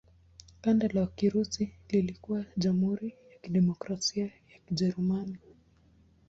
[0.61, 5.37] Kanda la Kirusi lilikuwa Jamhuri ya Kidemokrasia ya Kijerumani.